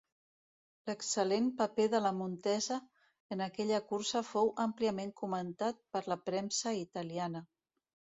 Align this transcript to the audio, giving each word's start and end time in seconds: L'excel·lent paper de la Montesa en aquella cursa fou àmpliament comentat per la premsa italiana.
L'excel·lent 0.89 1.49
paper 1.57 1.83
de 1.93 1.99
la 2.05 2.11
Montesa 2.21 2.77
en 3.35 3.43
aquella 3.47 3.81
cursa 3.91 4.23
fou 4.29 4.49
àmpliament 4.65 5.13
comentat 5.21 5.85
per 5.97 6.03
la 6.15 6.19
premsa 6.31 6.75
italiana. 6.79 7.43